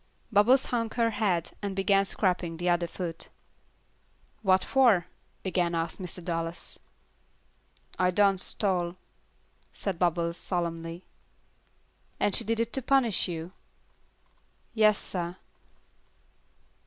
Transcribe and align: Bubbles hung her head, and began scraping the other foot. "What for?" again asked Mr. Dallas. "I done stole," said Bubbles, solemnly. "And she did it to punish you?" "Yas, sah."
Bubbles 0.31 0.65
hung 0.65 0.89
her 0.95 1.11
head, 1.11 1.51
and 1.61 1.75
began 1.75 2.05
scraping 2.05 2.57
the 2.57 2.69
other 2.69 2.87
foot. 2.87 3.29
"What 4.41 4.63
for?" 4.63 5.05
again 5.45 5.75
asked 5.75 6.01
Mr. 6.01 6.25
Dallas. 6.25 6.79
"I 7.99 8.09
done 8.09 8.39
stole," 8.39 8.95
said 9.71 9.99
Bubbles, 9.99 10.37
solemnly. 10.37 11.03
"And 12.19 12.35
she 12.35 12.43
did 12.43 12.59
it 12.59 12.73
to 12.73 12.81
punish 12.81 13.27
you?" 13.27 13.51
"Yas, 14.73 14.97
sah." 14.97 15.35